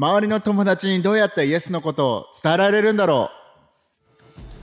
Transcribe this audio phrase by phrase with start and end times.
[0.00, 3.30] 周りの友達にどうやってイエスのことを伝えられるんだろ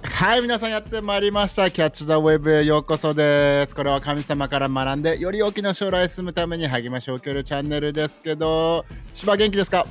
[0.01, 0.07] う。
[0.07, 1.69] はい皆さんやってまいりました。
[1.69, 3.75] キャッチ・ザ・ウェブへようこそです。
[3.75, 8.85] これは神様から学んでより大きな将来へ進むために励ましを受けるチャンネルですけど。
[9.13, 9.85] 芝元気ですか？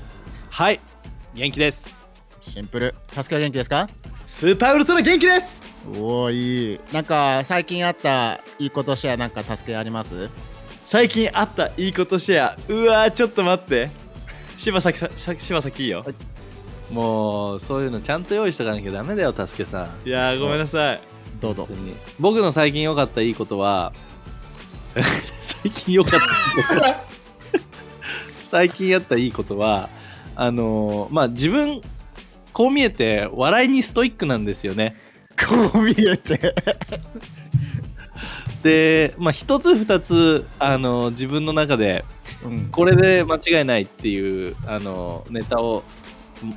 [0.51, 0.81] はい
[1.35, 2.09] 元気です。
[2.41, 2.95] シンプル。
[3.09, 3.87] 助けは元気ですか？
[4.25, 5.61] スーパーウルトラ元気です。
[5.99, 6.81] おおいい。
[6.91, 10.31] なんか最近あったいいことシェアなんか助けあります？
[10.85, 12.57] 最近あったいいことシェア。
[12.67, 13.91] うわーちょっと待って
[14.57, 16.15] 柴崎ささ柴崎いいよ、はい。
[16.93, 20.09] もうそういうのちゃんと用意しとかなきゃダメだよたすけさん。
[20.09, 21.01] い、やーごめんなさい。
[21.41, 21.65] どうぞ。
[21.65, 21.95] 本当に。
[22.21, 23.93] 僕の最近良かったいいことは
[25.41, 26.77] 最近良かった。
[26.77, 26.95] いいこと
[28.39, 29.89] 最近やったいいことは
[30.37, 31.81] あのーまあ自分
[32.53, 34.97] こう見えて笑いにストイックなんですよね。
[35.37, 36.55] こう見えて。
[38.63, 42.05] でまあ一つ二つあのー自分の中で
[42.45, 42.69] うん。
[42.71, 45.79] これで間違いないっていうあのネタを
[46.45, 46.55] ん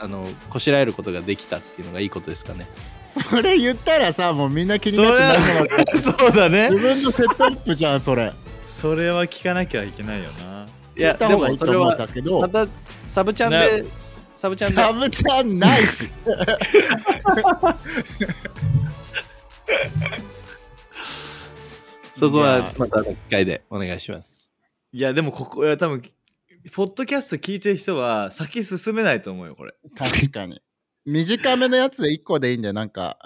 [0.00, 2.66] あのこしらえることができたっていうのがいいことですかね。
[3.04, 6.70] それ言ったらさもうみんな気になってなそうだね。
[6.70, 8.32] 自分のセットアップじゃんそれ。
[8.66, 10.66] それは聞かなきゃいけないよな。
[10.96, 12.66] いや聞いた方がいいと思うんですけどまた
[13.06, 13.84] サブチャンで、
[14.34, 14.76] サブチャンで。
[14.82, 16.12] サブちゃんないし。
[22.18, 24.37] そこはまたの機会でお願いします
[24.92, 26.02] いやでもここいや多分
[26.72, 29.74] ポッドキャスト聞いてる人は先進めないと思うよこれ。
[29.96, 30.60] 確かに。
[31.06, 33.18] 短めのやつで1個でいいんでなんか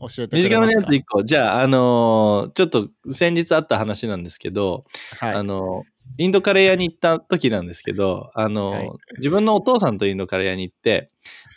[0.00, 0.56] 教えてくれますか？
[0.56, 1.22] 短めのやつ1個。
[1.24, 4.84] じゃああのーちょっと先日あった話なんですけど、
[5.18, 5.34] はい。
[5.34, 5.84] あの
[6.18, 8.90] インドカレー屋に行った時なんですけど、あの、はい。
[9.18, 11.10] 自分のお父さんとインドカレー屋に行って、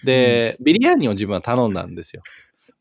[0.03, 2.21] で、ビリヤーニを自分は頼んだんですよ。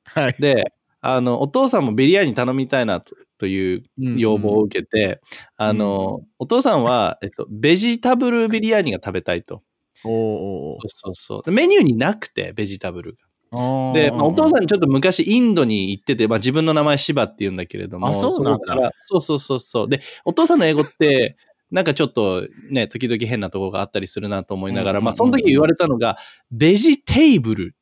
[0.05, 0.34] はい。
[0.39, 5.20] で、あの、お父さんもビリヤーニ頼みたいなとという要望を受けて、
[5.56, 9.64] あの、お父さんは、えっと、ベジタブルビリヤーニが食べたいと。
[10.04, 11.42] おそうそうそう。
[11.42, 13.18] でメニューになくて、ベジタブル
[13.50, 13.58] が。
[13.58, 19.88] ーで、まあお父んさんちょっと昔インドに行ってて、まあ、自分の名前シバって言うんだけれども、あそうなんだそうそうそうそう。
[19.88, 21.36] で、お父さんの英語って、
[21.72, 26.16] なんかちょっとね、時々変なところがあったりするなと思いながら、うんうんうんうんまあその時言われたのが、
[26.52, 27.75] ベジテーブル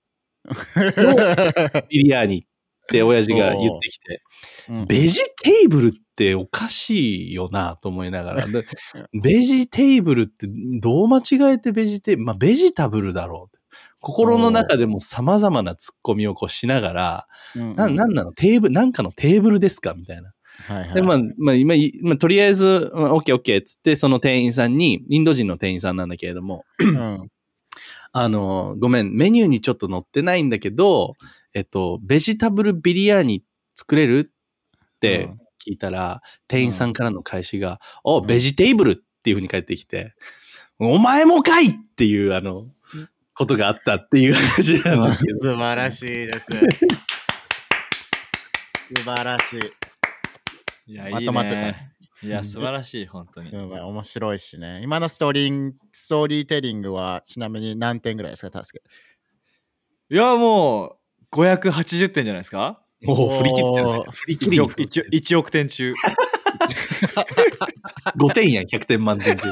[1.91, 2.43] ビリヤーニっ
[2.91, 4.21] て親父が言ってきて、 うん
[4.89, 8.63] ベジテーブルっておかしいよなと思いながら、で
[9.21, 10.47] ベジテーブルって
[10.81, 13.57] どう間違えてベジテーブル、まあベジタブルだろう。
[14.01, 17.27] 心の中でも様々なツッコミをこうしながら、
[17.57, 18.33] うんな、なんなの？
[18.33, 19.95] テーブル、なんかのテーブルですか？
[19.95, 20.33] みたいな。
[20.67, 20.95] はいはい。
[20.95, 27.29] で、まあ、まあ、今、まあ、とりあえず、まあオッケーオッケーっつって、その店員さんに、インド人の店員さんなんだけれども、うん。
[28.13, 31.17] あの、ごめん、メニューにちょっと載ってないんだけど、
[31.55, 33.43] えっと、ベジタブルビリヤーニ
[33.75, 34.33] 作れる？
[35.01, 35.41] ってうん。
[35.63, 38.27] 聞いたら、店員さんからの返しが、お、ん。
[38.27, 40.15] ベジテーブルっていう風に返ってきて、
[40.79, 42.67] お前もかいっていう、あの、
[43.35, 45.41] ことがあったっていう話なんですけど。
[45.41, 46.47] 素晴らしいです。
[48.89, 49.57] 素晴らし
[50.87, 50.93] い。
[50.93, 51.93] いやまとまってたね。
[52.23, 53.49] いや素晴らしい本当に。
[53.49, 53.81] すごい。
[53.81, 54.81] 面白いしね。
[54.83, 58.85] 今のストーリーストーリーテリングはちなみに何点ぐらいですか助け
[60.15, 60.97] いやもう
[61.31, 65.95] 580点じゃないですかおお、振り切ってるね振り切り1億 1, 1億点中
[68.17, 69.49] 5点やん、100点満点中。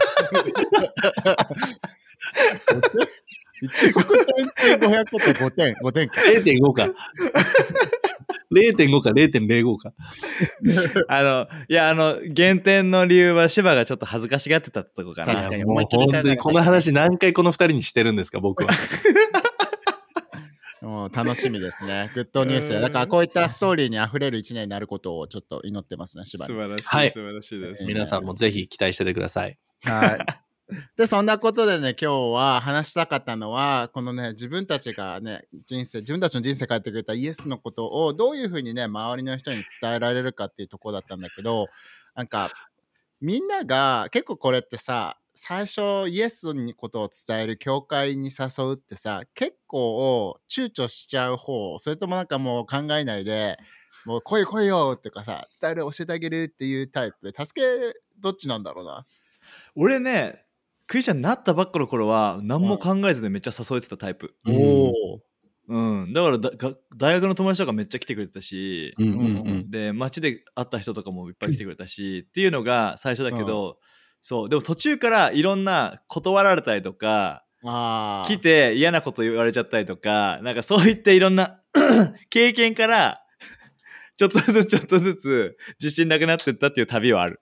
[3.62, 6.88] 1億点中500って5点5点か0.5か。
[8.50, 9.92] 0.5か0.05か。
[11.08, 18.70] あのいやあの減点の理由は芝がちょっと恥ずかしがってたとこかな確かに思いっきり本当にこの話何回この2人にしてるんですか、僕は。
[20.88, 22.10] もう楽しみですね。
[22.16, 22.80] グッドニュースで。
[22.80, 26.52] だからこういったストーリーに溢れる一年になることをちょっと祈ってますね、しばらく。
[26.54, 29.58] 素晴らしい、はい素晴らしいです皆さんもぜひ期待しててください。
[29.82, 30.18] はい。
[30.96, 41.66] で、そんなことでね、今日は話したかったのは、このね、自分たちがね、人生、自分たちの人生変えてくれたイエスのことをどういうふうにね、周りの人に伝えられるかっていうところだったんだけど、
[42.14, 42.50] なんか、
[43.20, 53.56] みんなが、結構これってさ、最初イエスのことを伝える教会に誘うってさ、結構躊躇しちゃう方、それともなんかもう考えないで、
[54.04, 57.66] もう来い来いよってかさ、伝える、教えてあげるっていうタイプで、助け、
[58.18, 59.04] どっちなんだろうな。
[59.74, 60.44] 俺ね
[60.86, 64.60] クリスチャンになったばっかの頃は何も考えずでめっちゃ誘えてたタイプうんお
[64.90, 65.20] お。
[65.70, 69.70] うんだからだが大学の友達とかめっちゃ来てくれてたし、うんうんうん。
[69.70, 73.78] で街で会った人とかもいっぱい来てくれたし、っていうのが最初だけど、
[74.22, 77.44] そうでも途中からいろんな断られたりとか。
[77.62, 81.60] 来て嫌なこと言われちゃったりとかなんかそういったいろんな
[82.30, 83.20] 経験から
[84.16, 87.40] ちょっとずつちょっとずつ自信なくなってったっていう旅はある。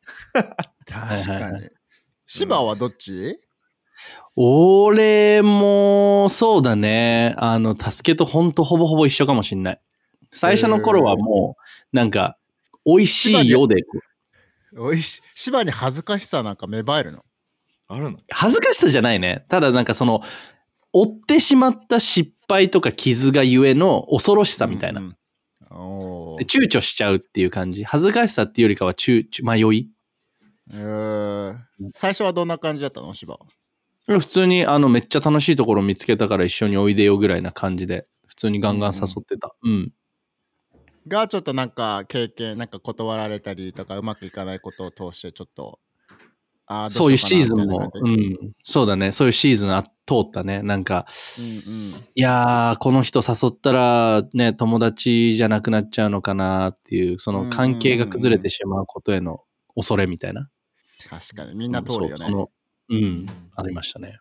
[0.87, 1.69] 確かに。
[2.27, 3.41] 芝はどっち？
[4.37, 7.35] 俺も、そうだね。
[7.39, 9.81] あの、助けとほんとほぼほぼ一緒かもしんない。
[10.31, 11.57] 最初の頃はも
[11.93, 12.37] う、なんか、
[12.85, 13.77] 美味しいようで、
[14.77, 17.25] おいし、芝に恥ずかしさなんか芽生えるの？
[17.88, 18.19] あるの？
[18.31, 19.44] 恥ずかしさじゃないね。
[19.49, 20.23] ただなんかその、
[20.93, 25.00] 追ってしまった失敗とか傷がゆえの恐ろしさみたいな。
[25.00, 25.17] うん
[25.69, 27.85] 躊躇しちゃうっていう感じ。
[27.85, 29.91] 恥ずかしさっていうよりかは躊躇、迷い？
[30.73, 31.56] えー
[31.94, 33.12] 最初はどんな感じだったの？
[33.15, 33.41] 芝は。
[34.06, 39.55] 普通にあのめっちゃ楽しいところ見つけたから一緒においでよぐらいな感じで、普通にガンガン誘ってた。
[39.62, 39.93] うん。
[41.09, 45.79] が、ちょっとなんか経験、なんか断られたりとか、うまくいかないことを通して、ちょっと、
[46.67, 48.53] あーそういうシーズンも、どうん。
[48.65, 49.13] そうだね。
[49.13, 49.91] そういうシーズンあ通
[50.23, 50.63] ったね。
[50.63, 51.91] なんか、じうんうん。
[51.91, 59.43] いやー、この人誘ったらね、友達じゃなくなっちゃうのかなっていう、その関係が崩れてしまうことへの
[59.75, 60.49] 恐れみたいな。
[61.09, 62.47] 確かに、みんな通るよね。
[62.89, 64.19] うん、ありましたね。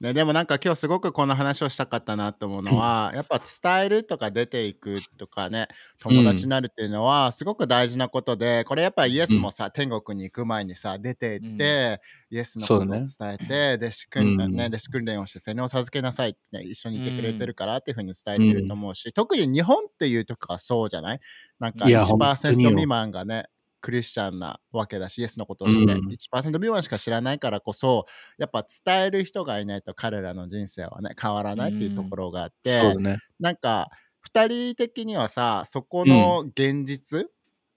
[0.00, 5.66] ね、でもなんか今日すごくこの話をしたかったなと思うのは、やっぱ伝えるとか出ていくとかね
[6.00, 12.00] 友達になるっていうのはすごく大事なことでこれやっぱイエスもさ、天国に行く前にさ出て行って、
[12.30, 21.20] イエスのことを伝えて、弟子訓練、ねうん弟子訓練をして洗脳を授けなさいって、ね、一緒にいてくれてるからっていうふうに伝えてると思うし、特に日本っていうとこはそうじゃない？
[21.58, 22.70] なんかいや本当1%によ。
[22.70, 23.46] 未満がね
[23.80, 26.16] クリスチャンなわけだしイエスのことをして、うん1%
[26.52, 28.06] 未満しか知らないからこそ
[28.38, 32.94] やっぱ伝える人がいないと彼らの人生はね変わらないっていうところがあって。
[33.40, 33.90] なんか
[34.34, 37.28] 2人的にはさそこの現実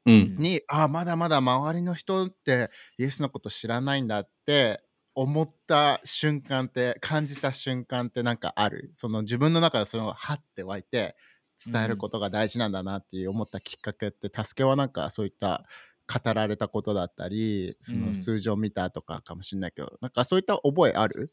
[0.06, 0.36] うん。
[0.38, 4.81] に、あまだまだ周りの人ってイエスのこと知らないんだって
[5.13, 8.89] 思った瞬間って感じた瞬間ってなんかある？
[8.95, 11.15] その自分の中でそれがハッて湧いて
[11.63, 15.65] 伝えることが大事なんだなっていう思ったきっかけって助けはなんかそういった
[16.11, 21.31] 語られたことだったりその数字を見たとかかもしれないけど、なんかそういった覚えある？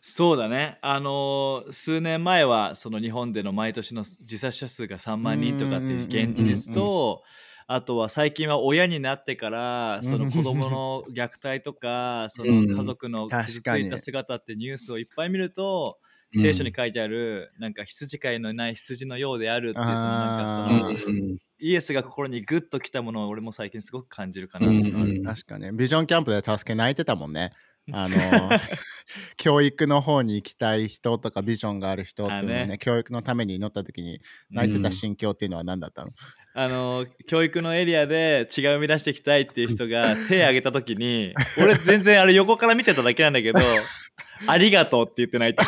[0.00, 0.78] そうだね。
[0.80, 7.22] あのー数年前はその日本での毎年の自殺者数が3万人とかっていう現実と、
[7.66, 16.10] あとは最近は親になってからその子供の虐待とかその家族の傷ついた姿ってニュースをいっぱい見ると、うん。
[16.32, 24.66] 聖書に書いてあるなんか羊飼いのない羊のようであるっていうそのなんかそあのーイエスが心にグッときたものを俺も最近すごく感じるかな。
[24.68, 25.76] うんうん確かに。
[25.76, 27.52] ビジョンキャンプで助け泣いてたもんね。
[27.92, 28.16] あの
[29.36, 32.78] 教育の方に行きたい人とかビジョンがある人っていうのはねあね。
[32.78, 34.20] 教育のために祈った時に
[34.50, 36.12] 泣いてた心境っていうのは何だったの、
[36.52, 43.60] あの教育のエリアで血が生み出していきたいっていう人が 手を挙げた時に俺全然あれ横から見てただけなんだけど
[44.48, 45.64] 「ありがとう」って言ってないた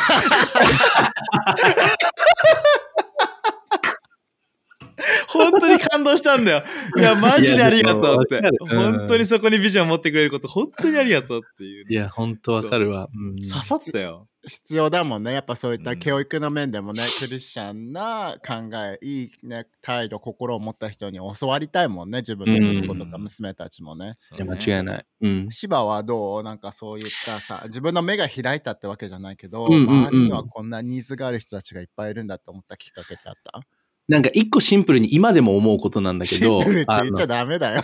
[5.33, 6.63] 本当に感動したんだよ。
[6.97, 8.41] いやマジでありがとうって。
[8.69, 11.85] 本当にそこにビジョン持ってくれること本当にありがとうっていう。
[11.89, 13.09] いや、ほんとわかるわ。
[13.13, 13.29] う。
[13.33, 13.35] ん。
[13.37, 14.27] 刺さったよ。
[14.45, 15.31] 必要だもんね。
[15.31, 22.17] やっぱそういったうん教育の面でもね、クリスチャンな考えいい、ね、態度心を持った人に教わりたいもんね。
[22.17, 23.23] 自分の息子とかうん。
[23.23, 24.15] 娘たちもね。
[24.35, 25.05] いや、間違いない。
[25.21, 25.47] うん。
[25.49, 26.43] 芝はどう？
[26.43, 29.89] なんかそういったさ自分の目が開いたってわけじゃないけど、うんうんうん。
[30.07, 33.61] 周りにはこんなニーズがある人たちがいっぱいいるんだって思ったきっかけってあった？
[34.07, 37.83] なんか一個シンプルに今でも思うことなんだけど、シンプルってあ言っちゃダメだよ。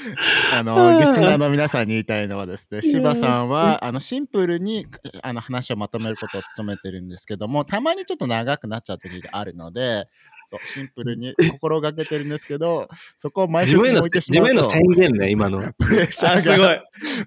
[0.54, 4.86] あのリスナーの皆さんに言いたいのはですね柴さんはあのシンプルに
[5.22, 10.06] あの話をまとめることを務めてるんですけどもたまにちょっと長くなっちゃう時があるので
[10.46, 15.60] そうシンプルに心がけてるんですけどそこを毎週自分への、置いてし自分へのまうと宣言ね、今の。
[15.78, 16.68] プレッシャーがあすごい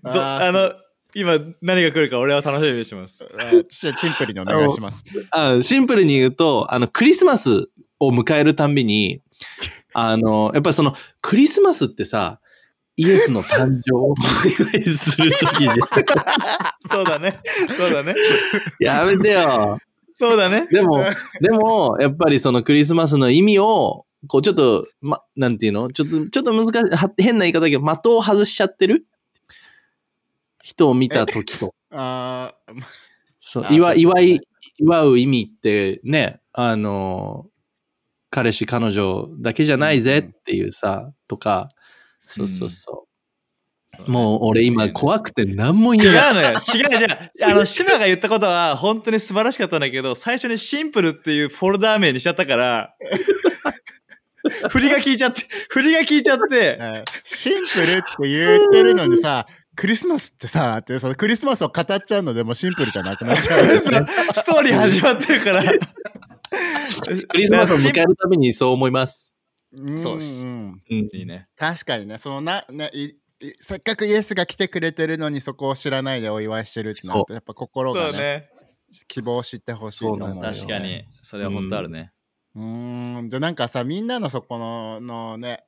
[0.04, 0.74] あの
[1.16, 5.04] 今何が来るか俺は楽しみにしてます あシンプルにお願いします。
[5.32, 9.22] あシンプルに言うと、あの、クリスマスを迎えるたんびに、
[9.94, 12.40] あの、やっぱりその、クリスマスってさ、
[12.96, 15.76] イエスの誕生をお祝いするときじゃん。
[16.90, 17.40] そうだね
[17.76, 18.14] そうだね
[18.80, 19.80] やめてよ。
[20.10, 21.04] そうだねでも、
[21.42, 25.92] でも、やっぱりそのクリスマスの意味を、こうちょっと、ま、なんていうの？
[25.92, 29.06] ちょっと、ちょっと難しい、は変な言い方だけど、的を外しちゃってる
[30.64, 31.76] 人を見たときと。
[31.92, 32.74] ああ、
[33.38, 34.40] そう祝祝い、
[34.80, 37.46] 祝う意味ってね、あの、
[38.32, 41.70] 彼氏彼女だけじゃないぜっていうさ、とか、
[42.26, 43.06] そうそうそ
[44.08, 44.10] う。
[44.10, 46.32] もう俺今怖くて何も違言えない。
[46.32, 46.50] うのよ。
[46.50, 47.52] 違うじゃん。
[47.52, 52.96] あの、シマが言ったことは 本当に素晴らしかったんだけど、最初にシンプルっていうフォルダー名にしちゃったから、
[54.70, 64.06] 振りが効いちゃって、振りが効いちゃって、えーシンプルって言ってるのにさ、クリスマスってさ、ってそのクリスマスを語っちゃうのでもうシンプルじゃなくなっちゃうんですね。
[64.34, 65.64] ストーリー始まってるから。
[65.64, 69.34] クリスマスを迎えるたびにそう思います。
[69.76, 71.10] うんそうしうんうん。
[71.12, 71.48] いいね。
[71.56, 73.14] 確かにね、そのな、ね、い
[73.60, 78.50] せっかくイエスが来てくれてるのにそこを知らないでお祝いしてるってなるとやっぱ心がねそうね。
[79.08, 81.04] 希望を知ってほしいと思うよ、そうなんだよ確かに。
[81.24, 82.12] それは本当あるね。
[82.56, 85.66] うーんでなんかさみんなのそこののね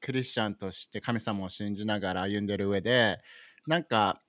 [0.00, 3.18] クリスチャンとして神様を信じながら歩んでる上で
[3.66, 4.20] なんか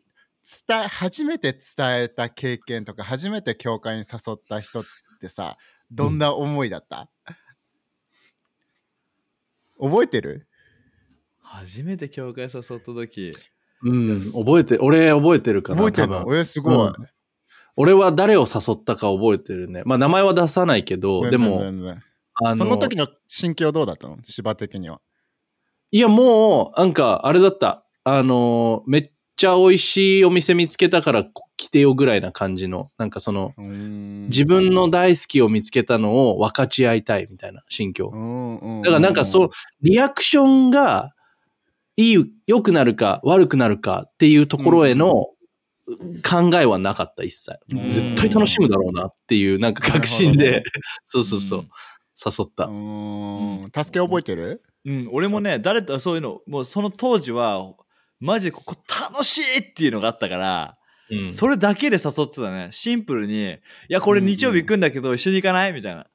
[0.67, 4.83] 伝え初めて伝えた経験とか初めて教会に誘った人っ
[5.19, 5.57] てさ
[5.91, 7.09] どんな思いだった、
[9.79, 10.47] 覚えてる？
[11.41, 13.31] 初めて教会誘った時。
[13.83, 15.77] うん、覚えて、俺覚えてるかな。
[15.77, 16.33] 覚えてる多分。
[16.33, 16.93] のえすごい、うん。
[17.75, 19.83] 俺は誰を誘ったか覚えてるね。
[19.85, 22.03] まあ名前は出さないけど、でも、全然。
[22.43, 24.17] あその時の心境どうだったの？
[24.23, 24.99] 芝的には。
[25.91, 27.85] いやもう、なんかあれだった。
[28.03, 29.03] あの、めっ
[29.37, 31.23] ちゃ美味しいお店見つけたから
[31.57, 38.11] 来てよぐらいな感じの、なんかその、自分の大好きを見つけたのを分かち合いたいみたいな心境。
[38.83, 39.49] だからなんかそう、
[39.81, 41.13] リアクションが
[41.95, 45.13] いい、良くなるか悪くなるかっていうところへの
[46.23, 47.59] 考えはなかった一切。
[47.71, 47.87] うん。
[47.87, 50.63] 絶対楽しむだろうなっていうなんか確信で、
[51.05, 51.65] そうそうそう、うん。
[52.25, 52.65] 誘った。
[52.65, 53.71] うーん。
[53.83, 54.61] 助け覚えてる？
[54.85, 57.73] うん、俺もね、誰とそういうの、もうその当時は、
[58.19, 58.75] マジでここ
[59.11, 60.77] 楽しいっていうのがあったから、
[61.09, 62.67] うんそれだけで誘ってたね。
[62.71, 63.57] シンプルに、い
[63.87, 65.71] や、これ日曜日行くんだけど、一緒に行かない？
[65.71, 66.05] みたいな。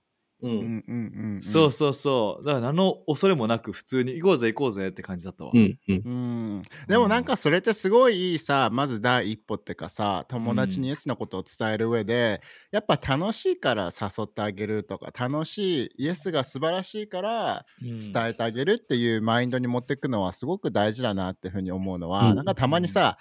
[0.43, 1.43] ううんんうんうんうん。
[1.45, 2.45] そうそうそう。
[2.45, 5.55] だから何の恐れもなく普通に行こうぜ行こうぜって感じだったわ。
[5.55, 6.05] うんうん。
[6.05, 6.63] うん。
[6.89, 12.41] でもなんかそれってすごいいいさまず第一歩ってかさ友達にイエスのことを伝える上で、
[12.73, 18.23] やっぱ楽しいから誘ってあげるとか楽しいイエスが素晴らしいからうん。
[18.23, 22.37] 伝えてあげるっていうマインドに持っていくのはすごく大事だなっていうふうに思うのは、うん。
[22.37, 23.19] なんかたまにさ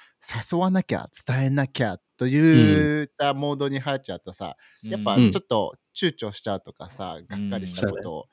[0.51, 5.31] 誘わなきゃ伝えなきゃといったモードに入っちゃうとさ、やっぱうん。
[5.31, 8.13] ちょっと躊躇しちゃうとかさ、がっかりしたこと。
[8.13, 8.25] を、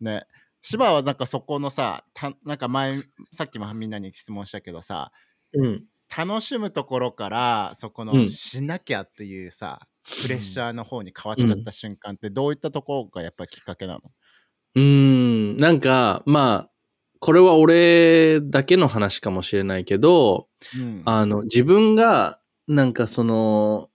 [0.00, 0.24] ね。
[0.62, 5.12] 芝はなんかそこのさたなんか前さっきもみんなに質問したけどさ
[5.52, 5.84] うん。
[6.16, 8.28] 楽しむところからそこのうん。
[8.30, 9.80] しなきゃっていうさ、
[10.22, 14.00] プレッシャーの方に変わっちゃった瞬間ってどういったところがやっぱりきっかけなの、
[14.74, 16.70] うーん、なんか、まあ、
[17.20, 20.48] これは俺だけの話かもしれないけど、
[20.78, 21.02] うん。
[21.04, 23.90] あの、自分が、なんかその、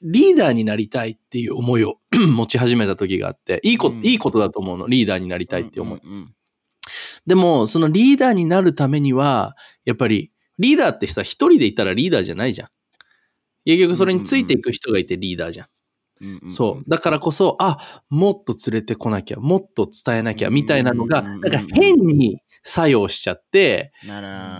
[0.00, 6.00] リーダーになりたいっていう思いを 持ち始めた時があって、いいこ、うんいいことだと思うの、リーダーになりたいって思い。
[6.02, 6.34] うんうん
[7.26, 12.68] でも、そのリーダーになるためには、やっぱり、リーダーってさ、一人でいたらリーダーじゃないじゃん。
[13.66, 15.66] 結局それについていく人がいてリーダーじゃん。
[15.66, 15.77] うんうん
[16.48, 16.90] そう。
[16.90, 23.92] だからこそ、あ、もっと連れてこなきゃ、もっと伝えなきゃ、みたいなのが、なんか変に作用しちゃって、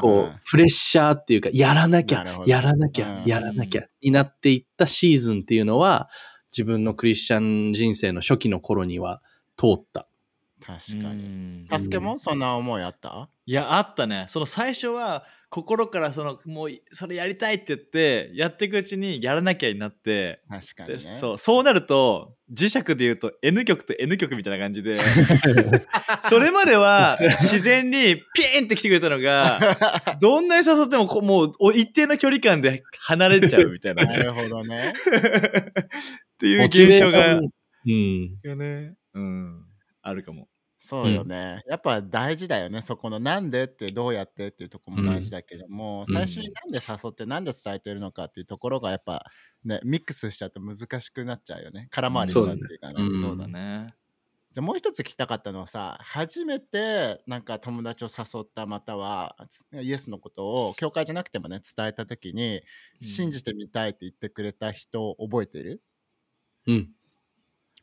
[0.01, 3.25] こう、プレッシャーっていうか、やらなきゃやらなきゃ、うん。
[3.25, 6.09] やらなきゃ、になっていったシーズンっていうのは、
[6.51, 9.21] 自分のクリスチャン人生の初期の頃には
[9.57, 10.09] 通った。
[10.65, 11.65] 確かに。
[11.65, 12.19] に助けも？
[12.19, 13.29] そんな思いあった？
[13.47, 14.27] いやあったね。
[14.29, 20.95] その最初は心からそのもうそれやりたいって言ってやっていくうちにやらなきゃになって確かにね。
[20.97, 24.97] でそうそうなると磁石で言うと N 極と N 極みたいな感じで
[26.23, 29.59] それまでは自然にピーンって来てくれたのが
[30.21, 34.93] どんなに誘ってもこうもうお一定の距離感で離れちゃうみたいななるほどね。
[34.93, 37.41] っていう現象が
[37.87, 38.39] うん。
[38.43, 38.95] よね。
[39.15, 39.65] うん。
[40.03, 40.49] あるかも
[40.81, 42.83] そうよね、やっぱ大事だよね。
[42.83, 49.25] そこのなんでってどうやってっていうところも大事だけども、うん最初になんで誘ってなんで伝えてるのかっていうところがやっぱ
[49.65, 51.89] ねミックスしちゃうと難しくなっちゃうよね。
[51.91, 53.19] 空回りしちゃうっていうかね、そうだねうん。
[53.19, 53.95] そうだね。
[54.53, 62.63] じゃあもう一つ聞きたかったのはさ初めてなんか友達を誘ったまたはつイエスのことを教会じゃなくてもね伝えた時に
[63.03, 63.09] うん。
[63.09, 65.83] 信じてみたいって言ってくれた人覚えてる、
[66.67, 66.95] うん。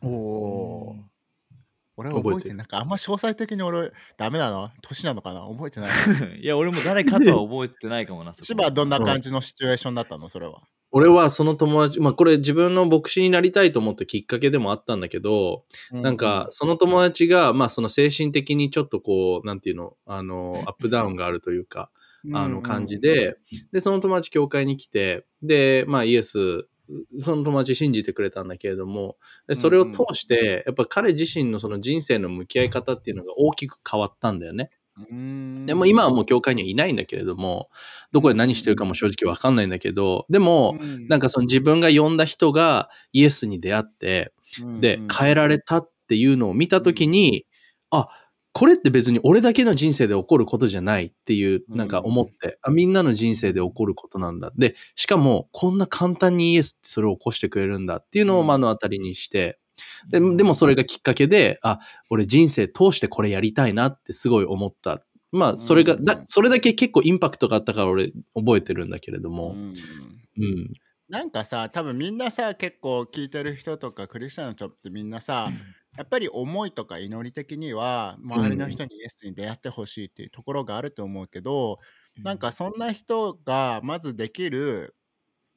[0.02, 1.15] おおうん
[1.98, 2.56] 俺は覚えてる。
[2.56, 4.70] なんかあんま詳細的に俺ダメなの？
[4.82, 5.42] 年なのかな？
[5.48, 5.90] 覚えてない
[6.42, 10.30] いや俺も誰かとは覚えてないかもな千葉はどんな感じのシチュエーションだったの？
[10.30, 10.64] それは。
[10.98, 21.90] 俺はその友達、まあこれ自分の牧師になりたいと思ったきっかけでもあったんだけど、なんか、その友達が、まあその精神的にちょっとこう、なんていうの、あの、アップダウンがあるというか、
[22.34, 23.36] あの感じ、で、
[23.74, 26.66] で、その友達教会に来て、で、まあイエス、
[27.18, 34.70] その友達信じてくれたんだけれども、でそれを通して、やっぱ彼自身のその人生の向き合い方っていうのが大きく変わったんだよね。
[35.12, 35.66] うん。
[35.66, 37.70] でも今はもう教会にはいないんだけれども、
[38.12, 40.78] どこで何してるかも正直わかんないんだけど、でも、
[41.10, 44.34] なんかその自分が呼んだ人がイエスに出会って、
[44.80, 47.46] で、変えられたっていうのを見たときに、
[47.92, 48.08] あ、
[48.58, 54.54] これって別に俺だけの人生で起こることじゃないっていう、なんか思って、あみんなの人生で起こることなんだ。
[54.56, 59.60] で、しかも、こんな簡単にイエスってそれを起こしてくれるんだっていうのをうん目の当たりにして、
[60.10, 65.04] ででもそれがきっかけで、あ、俺人生通してこれやりたいなってすごい思った。
[65.34, 69.50] まあ、それが、うんだ、それだけ結構インパクトがあったから俺覚えてるんだけれども。
[69.50, 69.74] うん
[70.38, 70.74] うん。
[71.10, 75.50] なんかさ多分みんなさ結構聞いてる人とかクリスチャンの人ってみんなさ
[75.98, 81.80] やっぱり思いとか祈り的には周りの人にイエスに出会ってほしいっていうところがあると思うけど、
[82.24, 84.96] なんかそんな人がまずできる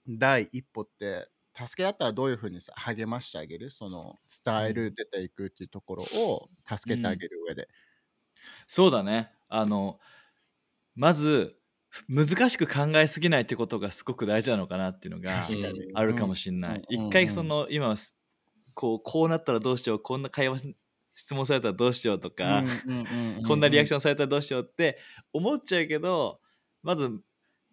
[0.08, 3.70] 第一歩って助け合ったらどういうふうにさ励ましてあげる？
[3.70, 7.68] その伝える出ていくっていうところを助けてあげる上で。
[8.66, 9.32] そうだね。
[9.48, 9.98] あの
[10.94, 11.56] まず
[12.06, 15.42] 難しく考えすぎないってことがすごく大事なのかなっていうのが
[15.94, 17.06] あるかもしれない、うん。
[17.06, 18.17] 一回その今す
[18.78, 20.76] こうこうなったらどうしようこんな会話し
[21.16, 22.62] 質問されたらどうしようとか、
[23.48, 24.98] こんなリアクショョンされたらどうしようって
[25.32, 26.38] 思っちゃうけど
[26.84, 27.10] まず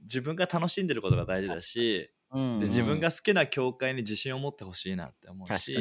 [0.02, 5.78] 自分が楽しんでることが大事だし、ンで自分が好きな教会に自信を持ってほしいなって思うし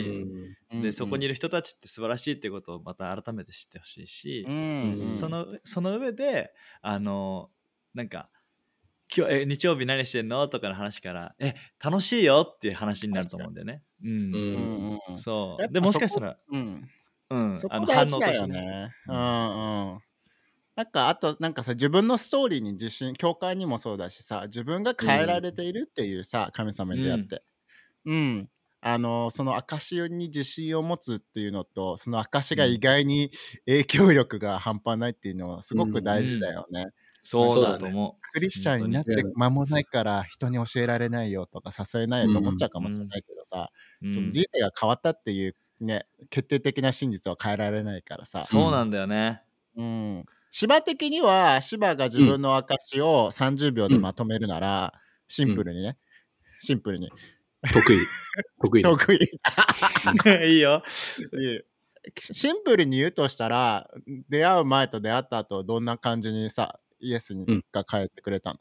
[0.71, 0.83] に。
[0.83, 4.93] でそこにいる人たちって素晴らしいってことをまた改めて知ってほしいし、うん。
[4.93, 6.53] そのその上で
[6.83, 7.49] あの
[7.95, 8.29] なんか
[9.15, 10.47] 今日え日曜日何してんの？
[10.49, 13.83] とかの話からえ楽しいよっていう話になると思うんだよね。
[14.03, 14.11] うん。
[14.11, 14.21] うん。
[14.35, 14.59] う
[14.95, 15.73] んうんそう。
[15.73, 16.89] でもしかしたらうん。
[17.31, 17.59] うん。
[17.59, 18.59] そあの反応こ大事だとしてね。
[18.59, 18.91] よね。
[19.09, 19.17] うん。
[19.17, 20.01] うん。
[20.77, 27.43] なんかあとなんかさ自分のストーリーに自信教会にもそうだしさ自分が変えられているっていうさ、神様に出会って。
[28.07, 33.31] うん、あのその証に自信を持つっていうのとその証が意外に
[33.67, 36.87] 影響力が半端ないっていうのはすごく大事だよね。
[37.27, 43.71] そうだと思クリスチャンになって間もないから人に教えられないよとか誘えないよと思っちゃうかもしれないけどさ、
[44.03, 44.07] う。
[44.07, 48.43] うんその人生が変わったっていうね決定的な真実は変えられないからさ。
[48.43, 49.43] そうなんだよね。
[49.77, 54.93] うん、芝的には芝が自分の証を30秒でまとめるなら、
[55.27, 55.97] シンプルにね、
[56.61, 57.11] シンプルに
[57.73, 57.99] 得意。
[58.61, 58.91] 得意だ。
[58.93, 59.19] 得意
[60.55, 60.83] いいよ。
[62.19, 63.91] シンプルに言うとしたら
[64.29, 67.35] 出会う前と出会った後どんな感じにさイエス
[67.71, 68.61] が帰ってくれたの、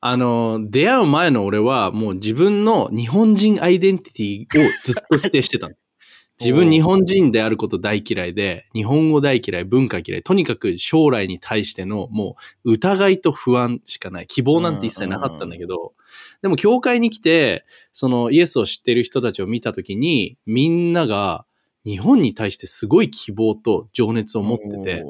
[0.00, 5.74] あの、出会う前の俺はもう自分の日本人アイデンティティをずっと否定してたの。
[6.40, 14.28] 自分日本人であること大嫌いで、日本語大嫌い、文化嫌い、とにかく将来に対してのもう疑いと不安しかない。
[14.28, 15.94] 希望なんて一切なかったんだけど、
[16.40, 21.44] でも教会に来て、そのイエスを知ってる人たちを見たときに、みんなが
[21.84, 25.04] 日本に対してすごい希望と情熱を持ってて、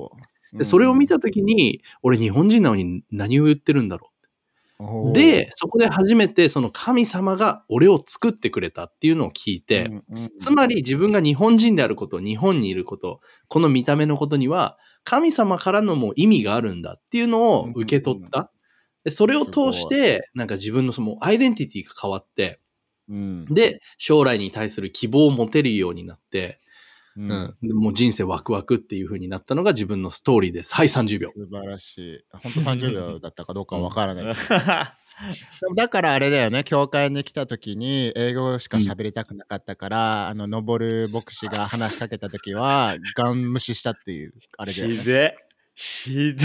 [0.53, 4.19] でそれを見たときに、俺日本人なのに何を言ってるんだろう。
[5.13, 9.91] で、そこで初めてその神様が俺を作ってくれたっていうのを聞いて、
[10.39, 18.53] つまり自分が日本人であること、日本にいること、この見た目のことには、神様からのもう意味があるんだっていうのを受け取った。
[19.05, 22.61] でそれを通して、なんか自分のそのアイデンティティが変わって、
[23.09, 23.45] うん。
[23.47, 26.61] で、将来に対する希望を持てるようになって、
[27.18, 30.72] ううんん、でもう人生ワクワクっていう風になったのが自分のストーリーです。
[30.72, 31.28] はい、30秒。
[31.31, 34.24] 素晴らしい 本当30秒だったかどうかはわからない
[35.61, 44.94] でもだからあれだよね、教会に来た時に英語しか喋りたくなかったから、あの、登る牧師が話しかけた時は、ガン無視したっていう、あれだよね。
[44.94, 45.37] ひで。
[45.74, 46.44] ひで。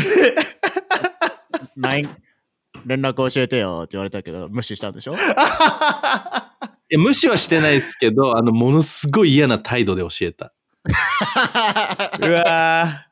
[2.85, 5.13] 連絡教えてよって言われたけど、無視したんでしょ？
[6.89, 10.53] いや無視はしてないですけど、あの、ものすごい嫌な態度で教えた。
[12.21, 13.07] うわ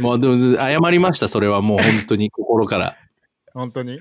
[0.00, 2.96] もう、でも、謝りました、それはもう本当に心から。
[3.52, 4.00] 本当に？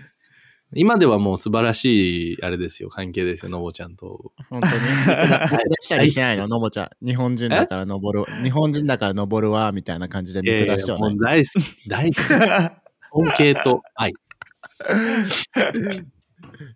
[0.74, 4.32] 今ではもう素晴らしい、あれですよ、関係ですよ、のぼちゃんと。
[4.50, 4.74] 本当に？
[6.06, 7.06] りしないの、のぼちゃん。
[7.06, 8.44] 日本人だから登る。
[8.44, 11.24] 日本人だから登るわ、みたいな感じで見いやいや下してはないもう。
[11.24, 12.18] 大好き、大好き。
[12.20, 14.14] 尊敬と愛。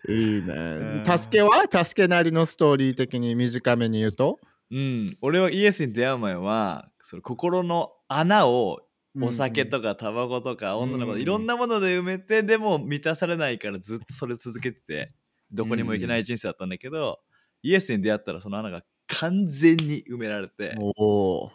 [0.08, 1.04] いいね。
[1.06, 1.84] 助けは？
[1.84, 4.40] 助けなりのストーリー的に短めに言うと？
[4.72, 8.82] うん、俺はイエスに出会う前はその心の穴を
[9.20, 15.12] お酒とかタバコとか女の子うんいろんなもので埋めてでも満たされないからずっとそれ続けてて
[15.52, 17.20] どこにも行けない人生だったんだけど、
[17.64, 21.52] イエスに出会ったらその穴が完全に埋められても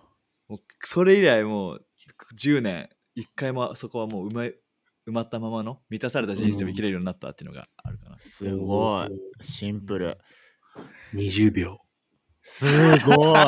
[0.51, 1.87] うそれ以来もう
[2.37, 4.43] 10年一回もそこはもう埋ま
[5.07, 8.19] 埋まったままの満たされた人生を生きれるようになったっていうのがあるかな。
[8.19, 9.09] すごい。
[9.41, 10.19] シンプル。
[11.15, 11.84] 20秒。
[12.47, 12.67] す
[13.07, 13.39] ごい。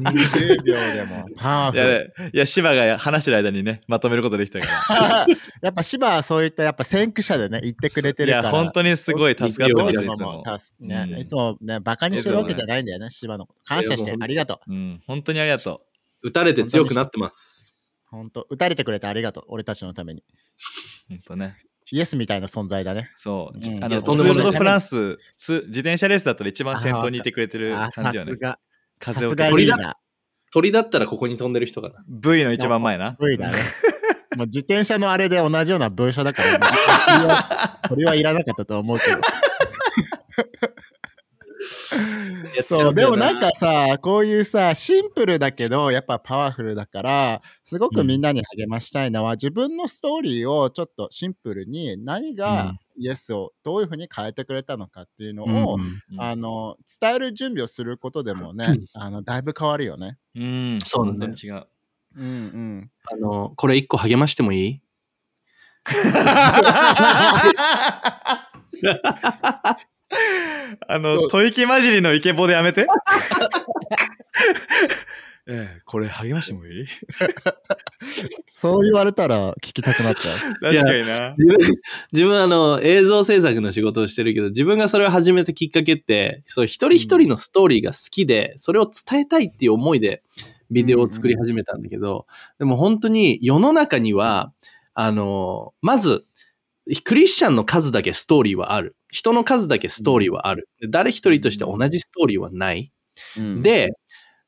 [0.00, 2.14] 20秒でもパワいやフル。
[2.24, 5.26] ねいや芝が話してる間にねまとめることできたから。
[5.60, 8.42] やっぱ芝はそういったやっぱ先駆者でね言ってくれてるから。
[8.42, 10.42] いや本当にすごい助かってますいついつも
[10.80, 13.60] ねうんいつもね、バカにしてるわけじゃないんだよね、芝のこと。
[13.64, 14.16] 感謝してる。
[14.18, 14.72] ありがとう。
[14.72, 15.82] うん本当にありがと
[16.22, 17.76] 打たれて強くなってます。
[18.06, 19.44] 本当打たれてくれてありがとう。
[19.48, 20.20] 俺たちのために。
[20.20, 20.24] う。
[21.10, 21.56] 本当ね。
[21.92, 23.10] イエスみたいな存在だね。
[23.14, 23.60] そう。
[23.60, 28.32] じうんあのツール・ド・フランスツ自転車レースだったら一番先頭にいてくれてる感じよね。
[28.98, 29.92] 風を受けがリーダー。
[30.52, 32.04] 鳥だったらここに飛んでる人かな。
[32.08, 33.16] V の一番前な。
[33.20, 33.58] V だね。
[34.36, 36.64] もう自転車のあれで同じような文章だから、ね、こ
[37.20, 39.18] れはこれはいらなかったと思うけど。
[42.64, 60.18] そう、でもなんかさ、こういうさ、シンプルだけど、やっぱパワフルだから、すごくみんなに励ましたいのは、自分のストーリーをちょっとシンプルに何がイエスをどういうふうに変えてくれたのかっていうのを、うんあの伝える準備をすることでもね、あのだいぶ変わるよね。
[60.34, 61.66] うん、そうだね本当に違う。
[62.16, 62.90] うんうん。
[63.12, 64.82] あの、これ一個励ましてもいい
[70.88, 72.86] あの、吐息混じりのイケボでやめて。
[75.48, 76.86] ええ、これ励ましてもいい？
[78.54, 80.74] そう言われたら聞きたくなっちゃう。
[80.74, 81.34] 確かにな。
[81.38, 81.58] 自分、
[82.12, 90.22] 自分あの、映像制作の仕事をしてるけど、自分がそれを始めたきっかけって、そう、一人一人のストーリーが好きで、それを伝えたいっていう思いで、
[90.70, 92.26] ビデオを作り始めたんだけど、
[92.58, 94.52] でも本当に世の中には、
[94.94, 96.24] あの、まず、
[97.04, 98.96] クリスチャンの数だけストーリーはある。
[99.10, 100.68] 人の数だけストーリーはある。
[100.80, 102.92] で誰一人として同じストーリーはない。
[103.38, 103.90] うん、で、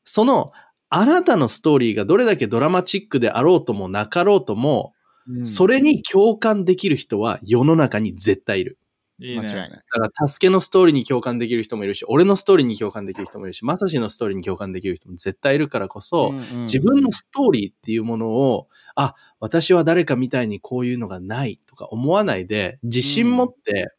[0.05, 0.51] その、
[0.91, 4.93] あなたのストーリーがどれだけドラマチックであろうともなかろうとも、
[5.29, 8.78] うんそれに共感できる人は世の中に絶対いる。
[9.21, 9.43] いいね。
[9.43, 9.71] 間違いない。
[9.71, 23.93] だから、助けのストーリーに共感できる人もいるし、俺のストーリーに共感できる人もいるし、まさしのストーリーに共感できる人も絶対いるからこそ、うんうん自分のストーリーっていうものを、あ、私は誰かみたいにこういうのがないとか思わないで、自信持って、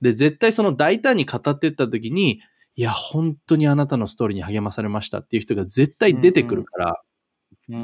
[0.00, 2.40] で、絶対その大胆に語っていった時に、
[2.76, 7.04] いや、本当にあなたのストーリーに励まされましたっていう人が絶対出てくるから、うんうん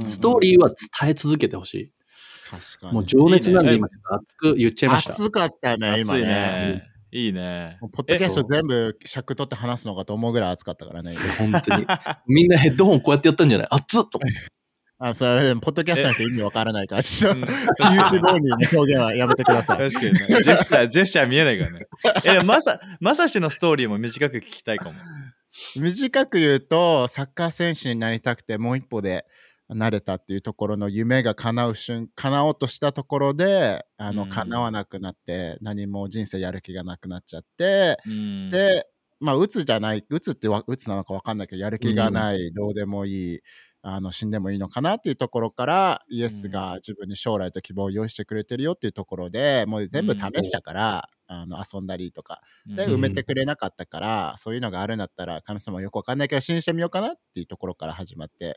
[0.07, 1.93] ストーリーは伝え続けてほしい。
[2.51, 2.93] 確かに。
[2.93, 5.13] もう情熱なんで今ちょっと熱く言っちゃいました。
[5.13, 6.27] 熱かったね、今熱いね。
[6.27, 6.83] ね。
[7.13, 7.79] いいね。
[7.81, 11.17] ポッドキャスト全部尺取って話すのかと思うぐらい熱かったからね。
[11.39, 11.87] 本当に。
[12.27, 13.69] みんなヘッドホンこうやってやったんじゃない？
[13.71, 14.21] 熱っと。
[15.03, 17.45] あ、それ、ポッドキャストなんて意味わからないから、ちょっとうん
[17.99, 19.79] YouTube オンリーの表現はやめてください。
[19.91, 20.19] 確かにね。
[20.43, 22.39] ジェスチャー、ジェスチャー見えないからね。
[22.43, 24.95] え、まさ、まさしのストーリーも短く聞きたいかも。
[25.77, 29.25] 短く言うと、サッカー選手になりたくて、もう一歩で
[29.75, 34.29] なれたっていうところの夢が叶う瞬、叶おうとしたところで、あの、うん。
[34.29, 38.87] 叶わなくなって、何も人生やる気がなくなっちゃって、うん、で、
[39.21, 43.41] まあ、うつじゃない、うつってわうつなのかわかんないけど、やる気がない、どうでもいい、
[43.83, 52.41] あの死んでもいいのかなっていうところから、イエスが自分に将来と希望を用意してくれてるよっていうところでもう全部試したから、あの遊んだりとか。
[52.67, 52.95] でうん。
[52.95, 58.55] 埋めてくれなかったから、そういうのがあるんだったら神様よくわかんないけど信じてみようかなっていうところから始まって、うん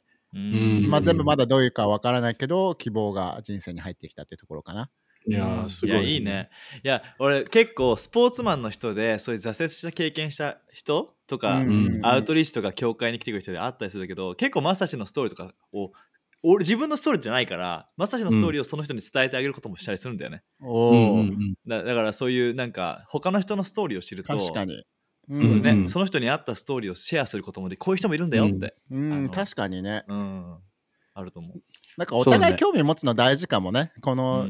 [0.89, 4.89] まあ、全部まだどういうかわからないけど希望が人生に入ってきたっていうところかな。
[5.26, 5.96] いやー、すごい。
[5.96, 6.22] いや、いい。
[6.22, 6.50] ね。
[6.84, 15.91] いや、俺結構スポーツマンの人で、そういう挫折した経験した人とか、んアウトリーチとか教会に来てくる人であったりするけど、結構まさしのストーリーとかを、
[16.46, 20.43] 俺自分のストーリーじゃないから、まさしのストーリーをその人に伝えてあげることもしたりするんだよね。
[20.62, 24.84] おうんお、うんうんだだからそういうなんか、他の人のストーリーを知ると、確かに。
[25.29, 28.75] そうね、うんその人に合ったストーリーをシェアすることもで、こういう人もいるんだよって。
[28.91, 30.03] うん、あの確かにね。
[30.07, 30.57] うん。
[31.15, 31.62] あると思う。
[31.97, 33.91] なんかお互い興味持つの大事かもね。
[34.01, 34.47] この。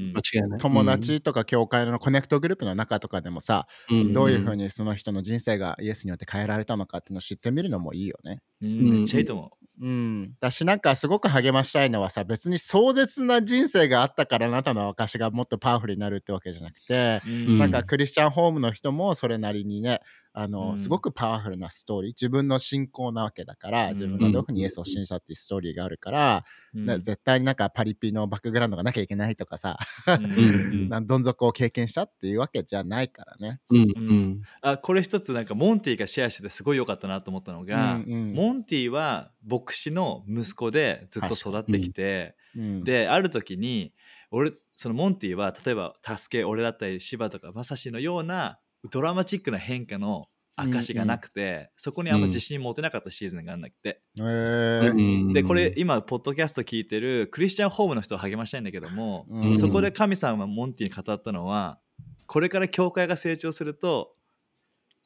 [0.59, 8.41] 友達とか教会のコネクトグループの中とかでもさ、うんどういうふうにその人の人生がイエスによって変えられたのかっていうのを知ってみるのもいいよね。
[8.61, 10.35] うん、めっちゃいいと思うん。
[10.39, 17.29] だしなんかすごく励ましたいのはさ別に壮絶な人生があったからあなたの証がもっとパワフルになるってわけじゃなくて、う。
[17.29, 19.99] うんなんかクリスチャンホームの人もそれなりにね
[20.33, 20.77] あの、うん。
[20.77, 22.11] すごくパワフルなストーリー。
[22.11, 23.93] 自分の信仰なわけだからうん。
[23.93, 26.85] 自分がどういうふうにイエスを信じたっていうストーリーがあるから、うん。
[26.85, 30.89] ね絶対になんかパリピのバックグラウンドがなきゃいけないとかさ、うん。
[31.07, 33.61] どん底を経験したっていうわけじゃないからね。
[33.69, 34.41] うんうん。
[34.61, 43.93] あこれ一つなんかモンティがシェアしててすごい良かったなと思ったのが、うんうんモンティは牧師の息子でずっと育ってきて、うん、である時に
[44.31, 54.91] 俺そのモンティは例えば「助け俺だったり芝とかまさしのようなドラマチックな変化の証がなくて、そこにあんま自信持てなかったシーズンがあるんだって、えー。
[54.91, 54.93] う
[55.29, 59.53] んでこれ今ポッドキャスト聞いてるクリスチャンホームの人を励ましたいんだけども、うん。
[59.53, 61.79] そこで神様がモンティに語ったのは
[62.27, 64.13] これから教会が成長すると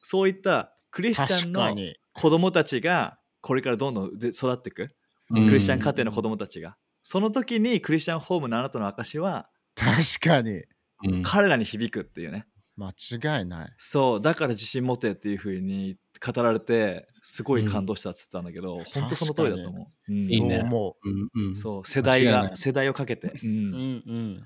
[0.00, 1.74] そういったクリスチャンの。
[2.12, 4.90] 子供たちがこれからどんどんで育っていく、
[5.30, 5.46] うん。
[5.46, 6.76] クリスチャン家庭の子供たちが。
[7.02, 10.62] その時にクリスチャンホームのあなたの証は確かに。
[11.04, 11.22] うん。
[11.22, 12.46] 彼らに響くっていうね
[12.78, 13.72] 間違いない。
[13.76, 21.08] そうだから自信持てっていう風に語られてすごい感動したっつってたんだけど、本当その通りだと思う、うんいいねそう思う。
[21.08, 21.56] んうん。
[21.56, 23.38] そう世代が世代をかけて、うう。
[23.44, 24.44] うんんうん。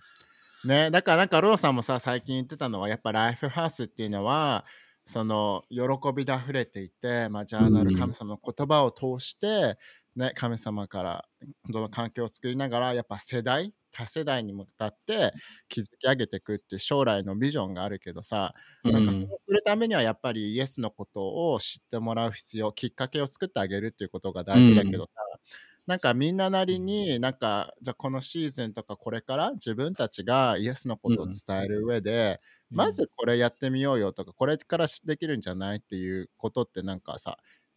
[0.65, 4.65] ね、だからなんかローさんもさ最近言ってたのはやっぱライフハウスっていうのは
[5.05, 5.81] その喜
[6.15, 9.77] びで溢れていて、まあ、ジャーナル神様の言葉を通して、
[10.15, 11.25] ね、神様から
[11.69, 15.33] どの環境を作りながらやっぱ世代多世代に向かって
[15.69, 18.93] 築き上げていくっていう将来のビジョンがあるけどさ、うん。
[18.93, 25.11] なんかそうするためにはやっぱりイエスのことを知ってもらう必要きっかけを作ってあげるっていうことが大事だけどさ、
[25.87, 37.37] なんかみんななりになんかじゃあこのシーズンとかこれから自分たちがイエスのことを伝える上で、まずこれやってみようよとかこれからできるんじゃないっていうことってなんかさ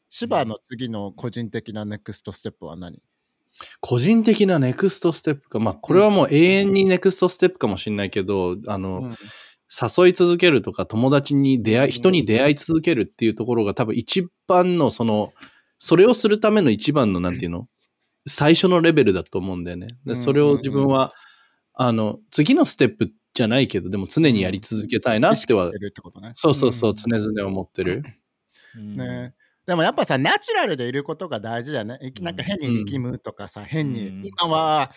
[0.10, 3.02] 芝の次の個人的なネクストステップは何？
[3.80, 5.60] 個人的なネクストステップか。
[5.60, 9.16] まあ、これはもう永遠にネクストステップかもしれないけど、あの、うん。
[9.98, 15.34] 誘い続けるとか、友達に出会い、人に出会い続けるっていうところが多分一番の、その、
[15.80, 17.68] それをするための一番の、なんていうの？
[18.28, 19.88] 最初のレベルだと思うんだよね。
[20.06, 21.14] でそれを自分は、
[21.74, 26.30] あの、次のステップじゃないけど、でも常にやり続けたいなってはてるってことね。
[26.34, 26.96] そうそうそう、ん。
[26.96, 28.04] 常々思ってる。
[28.78, 29.34] うんね
[29.68, 32.00] でもやっぱさナチュラルでいることが大事だよね。
[32.22, 32.86] なんか変にうん。
[32.86, 34.22] 力むとかさ、変にうん。
[34.24, 34.92] 今は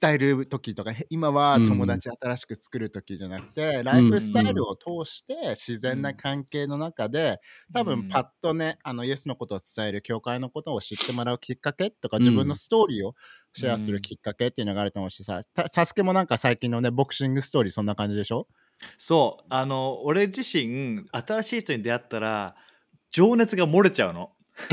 [0.00, 7.38] 伝える時とかへ今は友達新しく作る時じゃなくて、ライフスタイルを通して自然な関係の中で
[7.72, 7.86] 多うん。
[7.86, 13.14] 分パッとねあのイエスのことを伝える教会のことを知ってもらうきっかけとか自分のストーリーを
[13.52, 18.48] シェアするきっかけっていうのがあると思うしさ、たサスケもなんか最近のねボクシングストーリーそんな感じでしょ？
[18.96, 19.46] そう。
[19.50, 22.56] あの俺自身新しい人に出会ったら
[23.14, 24.32] 情熱が漏れちゃうの。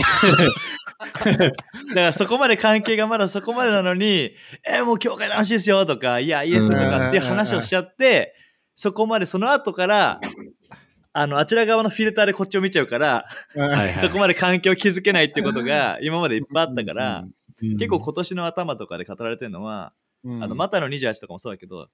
[1.30, 1.52] だ
[1.94, 4.36] からそこまで関係がまだそこまでなのに
[4.68, 8.36] 「えもう教会楽しいですよ」とか「いやイエス」とかっていう話をしちゃって
[8.76, 10.20] そこまでその後から
[11.14, 13.28] あのあちら側のフィルターでこっちを見ちゃうから
[14.00, 17.24] そこまで関係を築けないってことが今までいっぱいあったから
[17.64, 20.44] うん結構今年の頭とかで語られてるのはうん。
[20.44, 21.90] あのマタイの28とかもそうだけど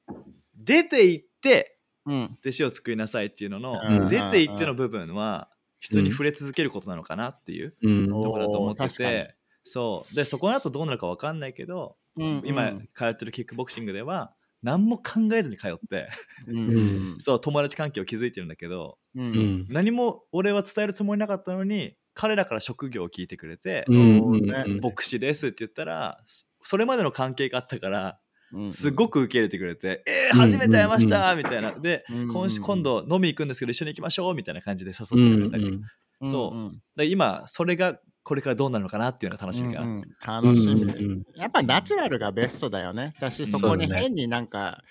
[0.55, 2.37] 出て行ってうん。
[2.39, 4.07] 弟子を作りなさいっていうのの、うん。
[4.07, 5.49] 出て行っての部分は
[5.87, 10.15] 人に触れ続けることなのかなっていうところだと思ってて、そう。
[10.15, 12.41] でそこの後どうなるか分かんないけど、うん。
[12.45, 16.09] 今通ってるキックボクシングでは何も考えずに通って。
[16.47, 16.57] うん。
[16.57, 16.79] う
[17.15, 17.15] ん。
[17.19, 19.23] そう友達関係を築いてるんだけどうん。
[19.23, 19.65] うん。
[19.69, 24.19] 何も俺は伝えるつもりなかったのに彼らから職業を聞いてくれて、うん。
[24.19, 24.63] そうね。
[24.65, 28.26] うん牧師ですって言ったらそそれまでの関係があったからうん
[28.71, 31.71] すごく受け入れてくれて「えー、うん初めて会いました!」みたいな。
[31.71, 35.77] でうん今週今度飲み行くんですけど一緒に行きましょうみたいな感じで誘うんってくれたり。
[35.77, 35.85] とか
[36.23, 36.57] そう。
[36.57, 39.79] うんで今それがこれからどうなるのかなっていうのが楽しみか。
[39.79, 40.03] な、うんうん。
[40.25, 43.13] 楽しみ、やっぱナチュラルがベストだよね。
[43.21, 44.83] だしそこに変になんか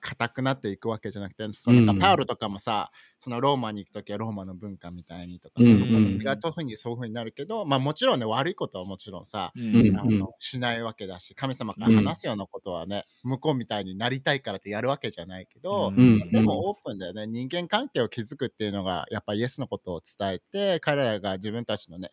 [0.00, 22.10] 硬くなっていくわけじゃなくて、そのなんかパウロとかもさそのローマに行く時はローマの文化みたいにとかさ、そこにがうにそういうふうになるけどまあもちろんね悪いことはもちろんさ、あのしないわけだし神様から話すようなことはね、向こうみたいになりたいからってやるわけじゃないけど、でもオープンだよね人間関係を築くっていうのがやっぱイエスのことを伝えて彼らが自分たちのね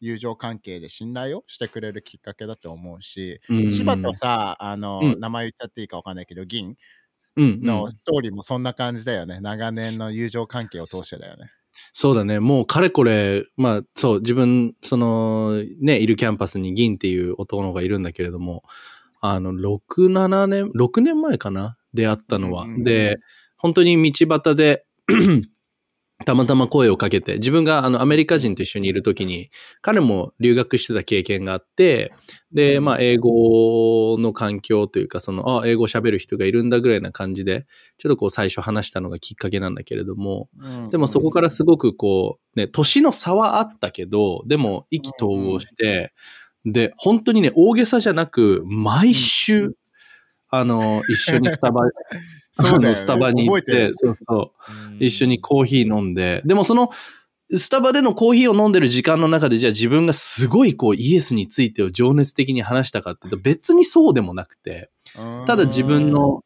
[0.00, 3.72] 友情関係で信頼をしてくれるきっかけだと思うし、うん。
[3.72, 5.20] 柴とさあの、うん。
[5.20, 6.68] 名前言っちゃっていいかわかんないけど銀。
[6.68, 6.76] うん
[7.38, 11.50] のストーリーもそんな感じだよね、長年の友情関係を通してだよね。
[11.92, 12.40] そうだね。
[12.40, 18.62] もうかれこれ、まあそう、自分、その、ね、いるキャンパスに銀っていう男の子がいるんだけれども、
[19.20, 21.76] あの、6、7年、6年前かな？
[21.94, 22.64] 出会ったのは。
[22.64, 23.18] うんうんうんで、
[23.56, 24.84] 本当に道端で、
[26.24, 32.12] たまたま声をかけて、自分があのアメリカ人と一緒にいるときに、彼も留学してた経験があって、
[32.52, 37.66] で、まあ、英語の環境というか、その、あ、英語喋る人がいるんだぐらいな感じで、
[37.98, 40.90] ちょっとこう最初話したのがきっかけなんだけれども、うん。
[40.90, 46.12] でもそこからすごくこう、ね、年の差はあったけど、でも意気投合して、
[46.64, 49.74] で、本当にね、大げさじゃなく、毎週、
[50.50, 51.82] あの、一緒にスタバ、
[52.52, 52.94] そね。
[52.94, 54.52] スタバに行って、そうそ
[54.98, 56.88] う、一緒にコーヒー飲んで、でもその、
[57.50, 64.90] スタバでのコーヒーを飲んでる時間の中で、じゃあ自分がすごいこうイエスについてを情熱的に話したかって別にそうでもなくて、
[65.46, 66.42] ただ自分の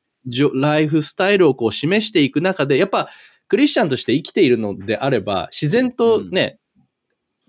[0.54, 3.08] ライフスタイルをこう示していく中で、やっぱ
[3.48, 6.58] クリスチャンとして生きているのであれば、自然とね、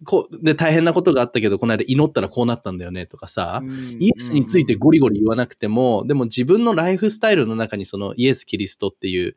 [0.03, 3.61] こう、で大変なことがあったけど、この間祈ったらこうなったんだよねとかさ、
[3.99, 9.35] イエスについてゴリゴリ言わなくても、でも自分のライフスタイルの中にそのイエス・キリストっていう、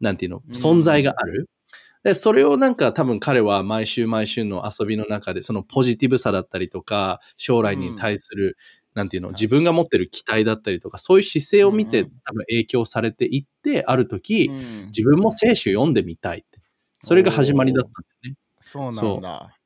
[0.00, 0.52] なんていうの、うん。
[0.52, 1.48] 存在がある。
[2.02, 8.56] で、それをなんか多分彼は毎週毎週の遊びの中で、そのポジティブさだったりとか、将来に対する、
[8.94, 16.60] なんていうの、自分が持ってる期待だったりとか、そういう姿勢を見てうん多分影響されていって、ある時、うん自分も聖書読んでみたいって。
[17.02, 18.36] それが始まりだったんだよね。
[18.60, 19.56] そうなんだ。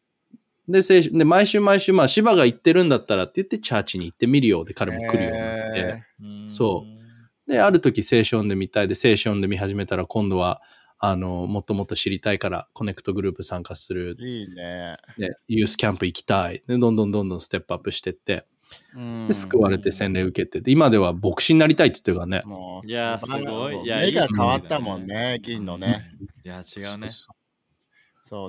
[0.69, 6.05] で、聖書で毎週毎週、まあ、芝が行ってるんだったらって言って、チャーチに行ってみるよで彼も来るようになって。
[6.49, 10.63] そうで、ある時聖書読んでみたいで、聖書読んでみ始めたら、今度は、
[11.07, 14.17] あの、もっともっと知りたいから、コネクトグループ参加する。
[14.19, 14.97] いいね。
[15.19, 16.63] ね、ユースキャンプ行きたい。
[16.67, 18.47] で、どんどんどんどんステップアップしてって。
[18.97, 22.43] うんで、救われて洗礼受けて、で今では牧師になりたいって言ってるからね。
[22.47, 26.11] もういやすごいいや目が変わったもんね、銀のね。
[26.43, 26.65] いや、違うね。
[26.65, 27.44] そうそう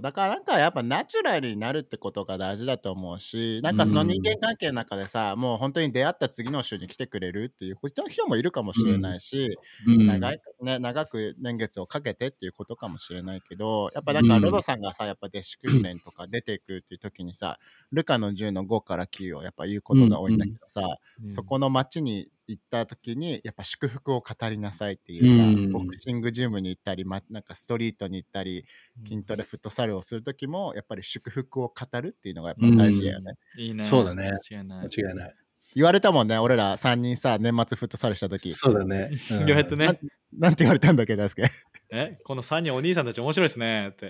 [0.01, 17.59] だからなんかやっぱナチュラルになるってことが大事だと思うしなんかその人間関係の中でさ、もう本当に出会った次の週に来てくれるっていう人もいるかもしれないし、うん長いね、長く年月をかけてっていうことかもしれないけどやっぱなんかうんロドさんがさやっぱ弟子訓練とか出ていくっていう時にさ
[17.91, 21.31] ルカの10の5から9をやっぱ言うことが多いんだけどさ、うん。
[21.31, 28.65] そこの町に行った時にやっぱ祝福を語りなさいっていうさ、うんボクシングジムに行ったり、ま、なんかストリートに行ったり
[29.03, 33.83] 筋トレフットサルをする時もやっぱり祝福を語るっていうのがやっぱ大事だよね、いいね。
[33.83, 34.87] そうだね間違いない。
[34.87, 35.35] 間違いない。
[35.75, 39.11] 言われたもんね俺ら3人さ年末フットサルした時そうだね。
[39.31, 39.99] うん言われてね。
[40.37, 41.43] なんて言われたんだっけ大輔？
[41.91, 42.17] え？
[42.23, 44.09] この3人お兄さんたち面白いですねって。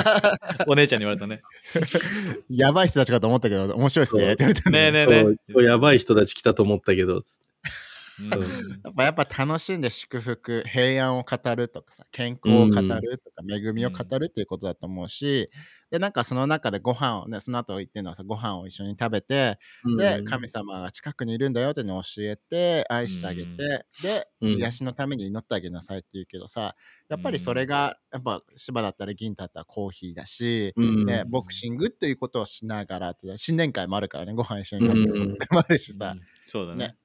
[0.66, 1.42] お姉ちゃんに言われたね。
[2.48, 7.53] やばい人たちかと思ったけど面白いっすねって言われたんだよねえねえねそうやばい人たち来たと思ったけど、つってうん
[8.84, 15.50] やっぱやっぱ楽しんで祝福平安を語るとかさ健康を語るとか、恵みを語るっていうことだと思うし、
[15.90, 19.58] でなんかその中でご飯をねその後言ってるのはさご飯を一緒に食べて、
[19.96, 24.02] で神様が近くにいるんだよっていうのを教えて愛してあげて、うん。
[24.02, 24.52] で、うん。
[24.56, 26.76] 癒しのために祈ってあげなさいって言うけどさ
[27.08, 31.04] やっぱりそれがやっぱ芝だったら銀だったらコーヒーだし、うん。
[31.06, 36.20] ね、ボクシングっていうことをしながらって新年会もあるからねご飯一緒に食べることもあるしさ、うん。
[36.46, 36.88] そうだね。
[36.88, 36.96] ね。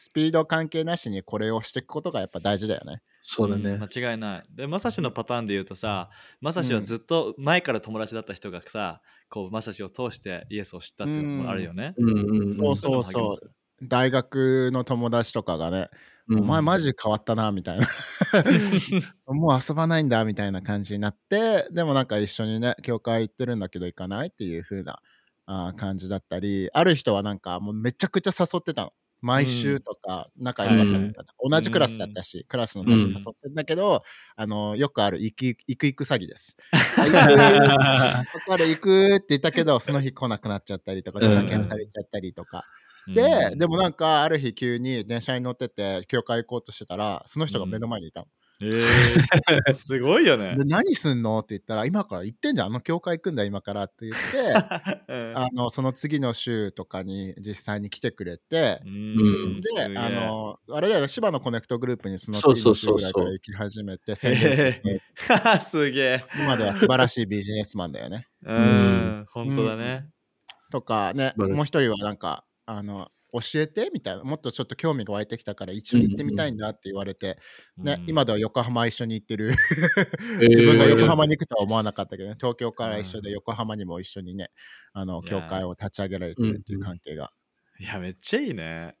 [0.00, 3.02] スピード関係なしにこれをしていくことがやっぱ大事だよね。
[3.20, 3.70] そうだね。
[3.72, 4.44] うん間違いない。
[4.48, 6.08] で、まさしのパターンで言うとさ、
[6.40, 11.94] まさしはずっと前から友達だった人がさ、こう、まさしを通してイエスを知ったっていうのもあるよね。
[11.98, 13.50] うんうんそうそうそう
[13.82, 15.88] 大学の友達とかがね、
[16.28, 17.86] うんお前マジ変わったなみたいな
[19.32, 25.00] もう遊ばないんだみたいな感じになってでもなんか一緒にね教会行ってるんだけど行かないっていう風な
[25.46, 34.02] あー感じだったりある人はなんかもうめちゃくちゃ誘ってたの毎週とか仲良かったりだとか同じクラスだったし、クラスのために誘ってんだけど、
[34.36, 36.56] あのよくある行く行く行く詐欺です。
[36.72, 41.28] あ 行くる行くって言ったけどその日来なくなっちゃったりとか、うん。
[41.28, 42.64] 派遣されちゃったりとか。
[43.06, 48.26] で、でもなんかある日急に電車に乗ってて教会行こうとしてたらその人が目の前にいたの。
[48.60, 50.56] えー、すごいよね。
[50.56, 50.64] で。
[50.64, 51.38] 何すんの？
[51.38, 52.66] って言ったら今から行ってんじゃん。
[52.68, 64.16] あの教会行くんだ今からって言ってうん あのその次の週とかに実際に来てくれてう、んで、あの、あれだよ、芝のコネクトグループにその次の週ぐらいから行き始めて、
[65.60, 66.24] すげえ。
[66.42, 68.26] 今では素晴らしいビジネスマンだよね。
[68.42, 70.08] うん、本当だね。
[70.70, 73.90] とかね、もう一人はなんか、あの、教えて？
[73.92, 77.38] みたいな、もっとちょっと興味が湧いてきたから一緒に行ってみたいんだって言われて、
[77.76, 78.10] ね、うん。
[78.10, 79.50] 今では横浜一緒に行ってる。
[80.40, 80.48] えー。
[80.48, 84.50] 自分が横浜に行くとは思わなかったけどね、東京から一緒で横浜にも一緒にね、
[84.92, 87.30] あの、教会を立ち上げられてるっていう関係が。
[87.78, 88.96] いや、めっちゃいいね。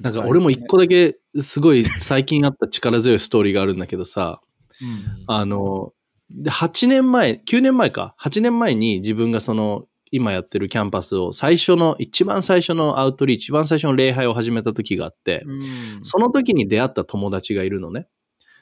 [0.00, 4.40] なんか俺も一個だけすごい最近あった力強いストーリーがあるんだけどさ、
[4.80, 5.24] うん。
[5.26, 5.92] あの、
[6.30, 15.60] で8年前、9年前か、8年前に自分がその、今やってるキャンパスを最初の、一番最初のアウトリーチ、一番最初の礼拝を始めた時があって、うん
[16.02, 18.06] その時に出会った友達がいるのね。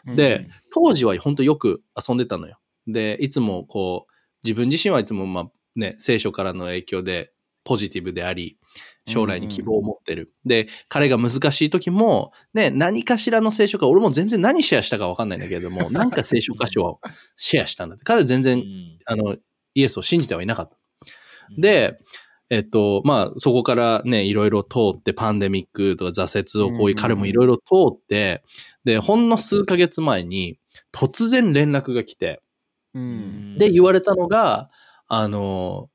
[0.07, 2.59] で、当時は本当よく遊んでたのよ。
[2.87, 4.13] で、いつもこう、
[4.45, 7.33] 自分自身はいつもまあね、聖書からの影響で
[7.65, 8.59] ポジティブであり、
[9.07, 10.33] 将来に希望を持ってる。
[10.45, 17.01] で、彼が難しい時も、ね、何かしらの聖書か、俺も全然何シェアしたかわかんないんだけれども、 なんか聖書箇所を
[17.37, 18.05] シェアしたんだって。
[18.05, 19.37] 彼は全然、うんあの、
[19.75, 20.80] イエスを信じてはいなかった。
[21.59, 21.99] で、
[22.51, 28.43] えっと、まあ、そこからね、いろいろ通って、パンデミックとか挫折をこういう彼もいろいろ通って、
[28.85, 30.59] で、ほんの数ヶ月前に、
[30.93, 32.43] 突然連絡が来て、
[32.95, 33.57] うん。
[33.57, 34.69] で、言われたのが、
[35.07, 35.91] あの、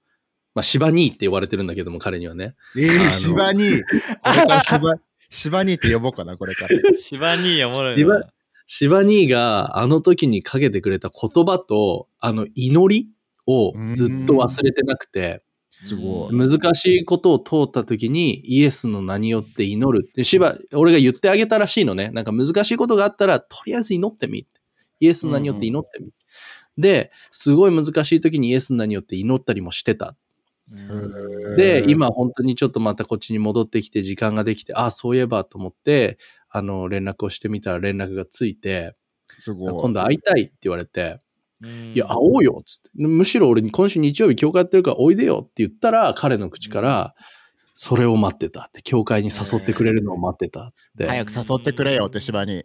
[0.54, 2.54] まあ、芝兄って呼ばれてるんだけども、彼にはね。
[2.78, 4.96] えー、芝に、これ から芝、
[5.30, 6.98] 芝にって呼ぼうかな、これから。
[6.98, 8.30] 芝におもろい芝な。
[8.65, 13.10] 芝兄があの時にかけてくれた言葉と、あの祈り
[13.46, 15.44] をずっと忘れてなくて、
[15.84, 16.36] すごい。
[16.36, 20.10] 難しいことを通った時にイエスの名によって祈る。
[20.15, 22.10] で、芝、俺が言ってあげたらしいのね。
[22.13, 24.62] なんか難しいことがあったら、とりあえず祈ってみって。
[25.00, 26.10] イエスの名によって祈ってみ。
[26.78, 30.15] で、すごい難しい時にイエスの名によって祈ったりもしてた。
[30.71, 36.17] うんで、うん今本当にちょっとまたこっちに戻ってきて時間ができて、ああ、そういえばと思って、
[36.50, 38.96] あの、連絡をしてみたら連絡がついて。
[39.46, 41.19] 今度会いたいって言われて、うん
[41.63, 42.89] いや、会おうよっつって。
[42.95, 47.15] むしろ俺に今週日曜日教会やってるからおいでよって言ったら、彼の口から、
[47.73, 51.08] それを待ってたって、教会に誘ってくれるのを待ってたっつって。
[51.08, 52.63] 早く誘ってくれよって芝に。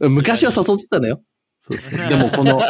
[0.00, 1.22] 昔は誘ってたのよ。
[1.60, 2.08] そうそう。
[2.08, 2.60] でもこの、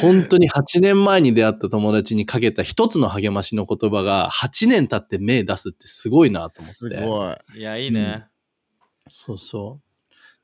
[0.00, 6.72] 本当に8年前に出会った友達にかけた一つの励ましの言葉が8年経って目出すってすごいなと思って。
[6.72, 7.60] すごい。
[7.60, 8.26] いや、いいね。
[9.08, 9.83] そうそう。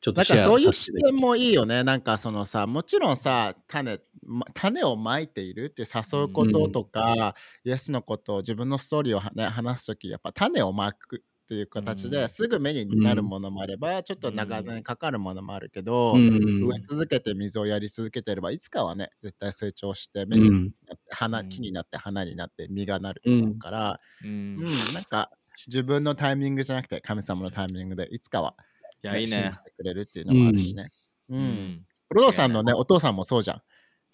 [0.00, 1.84] ちょっとシェアかそういう視点もいいよね。
[1.84, 7.34] なんかそのさ、もちろんさ、種、ま種をまいているって誘うこととか、
[7.64, 12.10] イエスのことを自分のストーリーをは、ね、話すとき、やっぱ種をまくっていう形うん。
[12.10, 16.30] ですぐ目になるものもあれば、ちょっと長年かかるものもあるけど、うん
[16.62, 20.74] 植え続けて水をやり続けてればいつかはね絶対成長して目にうん。
[20.86, 21.46] なって花、うん。
[21.46, 24.92] 木になって花になって実がなると思うから、ううんん。
[24.94, 25.30] なんか
[25.66, 28.56] 自分のタイミングじゃなくて神様のタイミングでいつかは、
[29.02, 29.32] いや、ねいいね。
[29.32, 30.90] 信じてくれるっていうのもあるしね。
[31.28, 31.36] う。
[31.36, 31.86] うんん。
[32.10, 33.62] ロドさんのねお父さんもそうじゃん。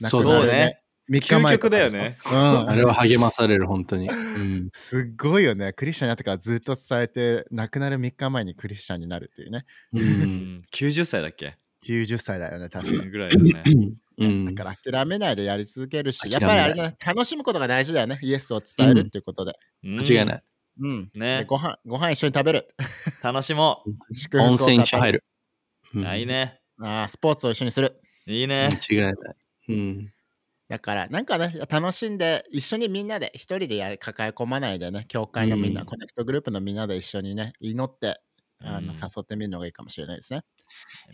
[0.07, 0.83] そう亡くなるそうね。
[1.09, 2.69] 3日前とか究極だよねうん。
[2.69, 4.09] あれは励まされる、本当に。
[4.09, 4.71] うん。
[4.73, 5.73] すっごいよね。
[5.73, 9.65] クリスチャンになってからずっと伝えて、亡くなる3日前にクリスチャンになるっていうね。
[9.93, 10.01] う。
[10.01, 10.23] うん
[10.59, 10.63] ん。
[10.75, 13.11] 90歳だっけ？90歳だよね、確かに。
[13.11, 13.63] ぐらいだね。
[14.19, 18.19] うんだから諦めないでやり続けるし、やっぱりあれだね、楽しむことが大事だよね。
[18.23, 19.53] イエスを伝えるっていうことで。
[19.83, 20.43] 間間違いない。
[20.81, 21.11] うん。
[21.15, 22.69] ねでご飯ご飯一緒に食べる。
[23.23, 25.25] 楽しも祝福を温泉一緒入る。
[25.93, 26.01] る。
[26.01, 26.03] うう。
[26.05, 26.27] んあ、いい。
[26.27, 26.61] ね。
[26.81, 28.01] あースポーツを一緒にする。
[28.27, 28.69] いいね。
[28.91, 29.15] 間違いない。
[29.69, 30.13] うん。
[30.69, 38.21] だから、なんかね、楽しんで、一緒にみんなで、一人でやる抱え込まないでね、教会のみんな、うんコネクトグループのみんなで一緒にね、祈って、
[38.65, 40.41] あのうん誘ってみるのがいいかもしれないですね。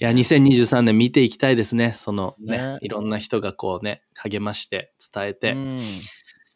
[0.00, 1.92] いや、2023年見ていきたいですね。
[1.92, 5.80] そのね、ねいろんな人がこうね、励まして伝えて、うん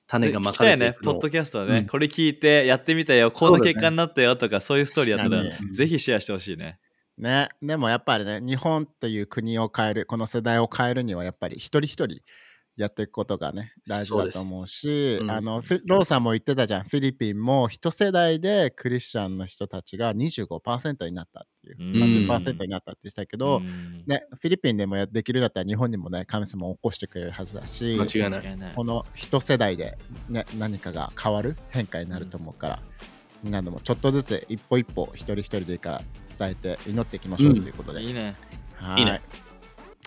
[0.07, 1.11] 種がまかれていく、の。
[1.13, 1.87] をポッドキャストでね、うん。
[1.87, 5.43] これ聞いてやってみたよ、こんな結果になったよとか、そういうストーリーあったら
[5.73, 6.79] ぜひシェアしてほしいね。
[7.19, 12.21] ね、でもやっぱりね、日本という国を変える、この世代を変えるには、やっぱり一人一人
[12.77, 15.31] やっていくことがね、大事だと思うし、うん。
[15.31, 21.91] あのローさんも言ってたじゃん、フィリピンも一世代でクリスチャンの人たちが25%になったっていう、うん。
[22.29, 24.05] 30%になったって言ってたけど、うん。
[24.07, 27.97] ね、フィリピンでもやできるだったら日本にもね、神様を起こしてくれるはずだし、
[28.75, 29.97] この一世代で、
[30.29, 32.83] ね、何かが変わる変化になると思うから、
[33.43, 36.03] みんなでもちょっとずつ一歩一歩一人一人でいいから
[36.39, 38.35] 伝えて祈っていきましょうということで、いいね。
[38.75, 39.01] はい。
[39.01, 39.23] いいね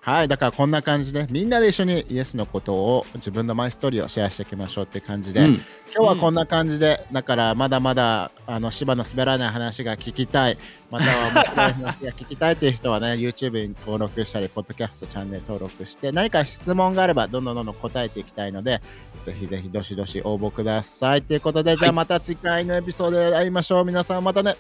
[0.02, 5.62] はいだからこんな感じでみんなで一緒にイエスのことを自分のマイストーリーをシェアしていきましょうっていう感じで、うん
[5.96, 10.58] 今日はこんな感じで、だからまだまだあの芝の滑らない話が聞きたい、
[10.92, 18.82] または面白い話が聞きたいという人はね、YouTube に登録したり、ポッドキャストチャンネル登録して、何か質問があればどんどんどんどん答えていきたいので、
[19.24, 21.24] ぜひぜひどしどし応募ください。
[21.24, 23.86] ということで、じゃあまた次回のエピソードで会いましょう。
[23.86, 24.58] 皆さんまたね。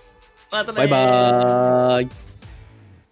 [0.52, 2.29] またねバイバーイ。